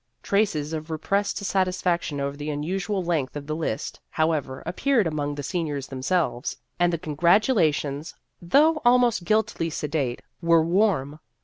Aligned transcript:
Traces 0.23 0.73
of 0.73 0.89
repressed 0.89 1.37
satisfaction 1.37 2.19
over 2.19 2.35
the 2.35 2.49
unusual 2.49 3.03
length 3.03 3.35
of 3.35 3.45
the 3.45 3.55
list, 3.55 3.99
however, 4.09 4.63
appeared 4.65 5.05
among 5.05 5.35
the 5.35 5.43
seniors 5.43 5.85
themselves, 5.85 6.57
and 6.79 6.91
the 6.91 6.97
congratula 6.97 7.71
tions, 7.71 8.15
though 8.41 8.81
almost 8.83 9.23
guiltily 9.25 9.69
sedate, 9.69 10.23
were 10.41 10.63
warm. 10.63 11.19